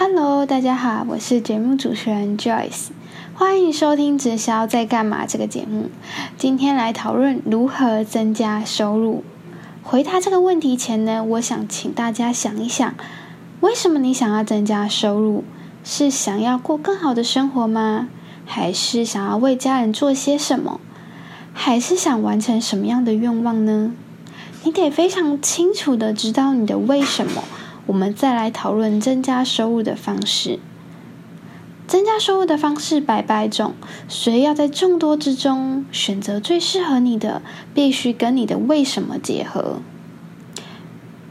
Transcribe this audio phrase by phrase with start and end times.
[0.00, 2.90] Hello，大家好，我是节目主持人 Joyce，
[3.34, 5.90] 欢迎收听《直销在干嘛》这个节目。
[6.36, 9.24] 今天来讨论如何增加收入。
[9.82, 12.94] 回答这个问题前呢，我想请大家想一想，
[13.58, 15.42] 为什么你想要增加收入？
[15.82, 18.06] 是想要过更好的生活吗？
[18.46, 20.78] 还是想要为家人做些什么？
[21.52, 23.92] 还是想完成什么样的愿望呢？
[24.62, 27.42] 你得非常清楚的知道你的为什么。
[27.88, 30.60] 我们再来讨论增加收入的方式。
[31.86, 33.72] 增加收入的方式百百种，
[34.08, 37.40] 所以要在众多之中选择最适合你的，
[37.72, 39.78] 必须跟你的为什么结合。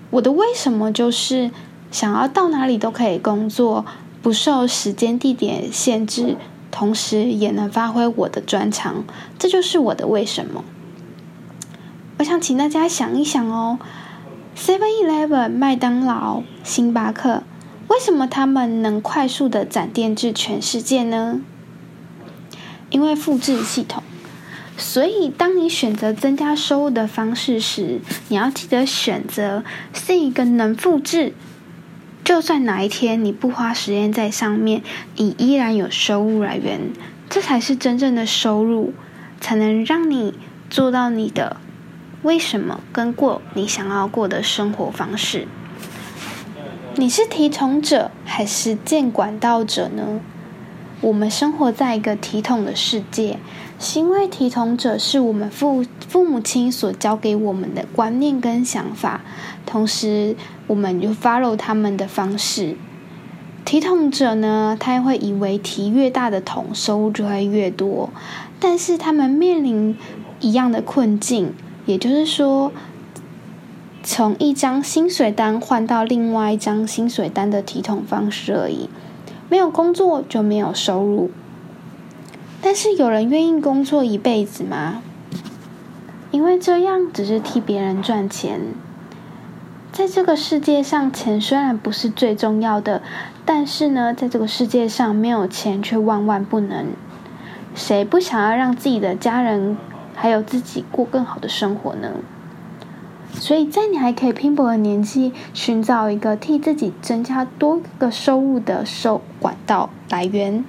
[0.09, 1.52] 我的为什么就是
[1.91, 3.86] 想要到哪里都可以工作，
[4.23, 6.38] 不受时间地点限制，
[6.72, 9.03] 同时也能发挥我的专长，
[9.38, 10.64] 这就是我的为什么。
[12.17, 13.78] 我想请大家想一想哦。
[14.57, 17.43] Seven Eleven、麦当劳、星巴克，
[17.88, 21.41] 为什么他们能快速的展店至全世界呢？
[22.89, 24.02] 因为复制系统。
[24.75, 31.33] 所以，当你选择增加收入的方式时，你要记得选择是一个能复制，
[32.23, 34.81] 就算哪一天你不花时间在上面，
[35.17, 36.92] 你依然有收入来源，
[37.30, 38.94] 这才是真正的收入，
[39.39, 40.33] 才能让你
[40.67, 41.58] 做到你的。
[42.23, 45.48] 为什么跟过你想要过的生活方式？
[46.96, 50.20] 你是提统者还是建管道者呢？
[51.00, 53.38] 我们生活在一个体统的世界，
[53.80, 59.22] 是因为体统者是我们父父母亲所教给我们的观念跟想法，
[59.64, 62.76] 同时我们就 follow 他们的方式。
[63.64, 68.10] 体统者呢，他会以为提越大的桶，收入就会越多，
[68.60, 69.95] 但是他们面临
[70.40, 71.54] 一样的困境。
[71.88, 72.71] 也就是说，
[74.03, 78.88] 从一张薪水单换到另外一张薪水单的提统方式而已。
[79.49, 81.31] 没有工作就没有收入。
[82.61, 85.02] 但是有人愿意工作一辈子吗？
[86.31, 88.59] 因为这样只是替别人赚钱。
[89.93, 93.02] 在这个世界上，钱虽然不是最重要的，
[93.45, 96.87] 但是呢，在这个世界上没有钱却万万不能。
[97.73, 99.77] 谁不想要让自己的家人？
[100.20, 102.10] 还有自己过更好的生活呢，
[103.33, 110.66] 所以在你还可以拼搏的年纪，寻找一个替自己增加多个收入的收管道来源。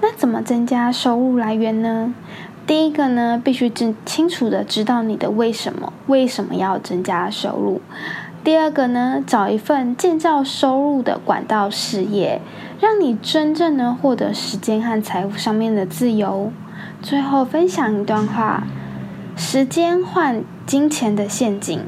[0.00, 2.14] 那怎么增加收入来源呢？
[2.64, 7.80] 第一个呢，必须清清楚的知道你的为什么，为什么要增加收入。
[8.44, 12.40] 第二个呢，找一份建造收入的管道事业，
[12.78, 16.52] 让你真正能获得时间和财富上面的自由。
[17.00, 18.66] 最后分享一段话：
[19.36, 21.80] 时间换金钱的陷阱。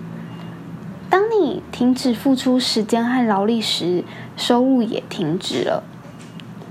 [1.10, 4.04] 当你停止付出时间和劳力时，
[4.37, 5.82] 收入也停止了。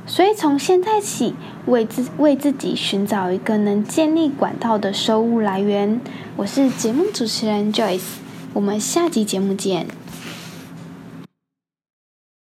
[0.06, 1.36] 所以从现在起，
[1.66, 6.00] 为自为自己寻找一个能建立管道的收入来源。
[6.38, 8.02] 我是节目主持人 Joyce，
[8.54, 9.86] 我们下集节目见。